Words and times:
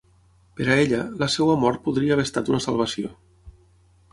Per 0.59 0.65
a 0.69 0.77
ella, 0.83 1.01
la 1.23 1.27
seva 1.33 1.57
mort 1.65 1.83
podria 1.89 2.17
haver 2.17 2.25
estat 2.31 2.51
una 2.55 2.63
salvació. 2.67 3.13